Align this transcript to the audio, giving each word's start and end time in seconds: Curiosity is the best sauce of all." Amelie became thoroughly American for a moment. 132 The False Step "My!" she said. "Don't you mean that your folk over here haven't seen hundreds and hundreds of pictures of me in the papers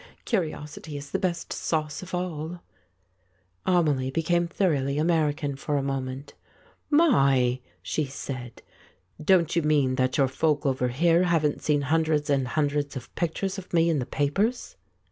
Curiosity 0.25 0.97
is 0.97 1.11
the 1.11 1.19
best 1.19 1.53
sauce 1.53 2.01
of 2.01 2.15
all." 2.15 2.63
Amelie 3.67 4.09
became 4.09 4.47
thoroughly 4.47 4.97
American 4.97 5.55
for 5.55 5.77
a 5.77 5.83
moment. 5.83 6.33
132 6.89 6.91
The 6.97 6.97
False 6.97 7.53
Step 7.53 7.61
"My!" 7.61 7.71
she 7.83 8.05
said. 8.49 8.61
"Don't 9.23 9.55
you 9.55 9.61
mean 9.61 9.95
that 9.97 10.17
your 10.17 10.27
folk 10.27 10.65
over 10.65 10.87
here 10.87 11.25
haven't 11.25 11.61
seen 11.61 11.81
hundreds 11.83 12.31
and 12.31 12.47
hundreds 12.47 12.95
of 12.95 13.13
pictures 13.13 13.59
of 13.59 13.71
me 13.73 13.91
in 13.91 13.99
the 13.99 14.07
papers 14.07 14.75